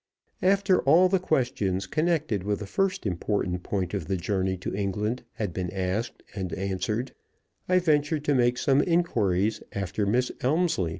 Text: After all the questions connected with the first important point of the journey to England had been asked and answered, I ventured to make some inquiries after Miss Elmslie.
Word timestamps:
After 0.41 0.81
all 0.81 1.09
the 1.09 1.19
questions 1.19 1.85
connected 1.85 2.41
with 2.41 2.57
the 2.57 2.65
first 2.65 3.05
important 3.05 3.61
point 3.61 3.93
of 3.93 4.07
the 4.07 4.17
journey 4.17 4.57
to 4.57 4.73
England 4.73 5.21
had 5.33 5.53
been 5.53 5.69
asked 5.69 6.23
and 6.33 6.51
answered, 6.53 7.11
I 7.69 7.77
ventured 7.77 8.23
to 8.25 8.33
make 8.33 8.57
some 8.57 8.81
inquiries 8.81 9.61
after 9.73 10.07
Miss 10.07 10.31
Elmslie. 10.41 10.89